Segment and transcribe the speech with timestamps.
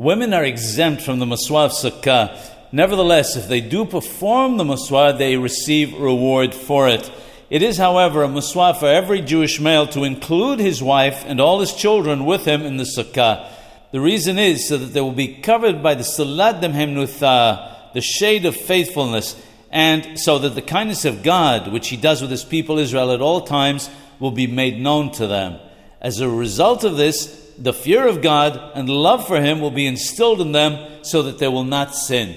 [0.00, 2.34] Women are exempt from the Maswah of Sukkah.
[2.72, 7.12] Nevertheless, if they do perform the Maswah, they receive reward for it.
[7.50, 11.60] It is, however, a Maswah for every Jewish male to include his wife and all
[11.60, 13.46] his children with him in the Sukkah.
[13.92, 18.46] The reason is so that they will be covered by the Salat Demhemnutha, the shade
[18.46, 19.36] of faithfulness,
[19.70, 23.20] and so that the kindness of God, which He does with His people Israel at
[23.20, 25.58] all times, will be made known to them.
[26.00, 29.86] As a result of this, the fear of God and love for Him will be
[29.86, 32.36] instilled in them so that they will not sin.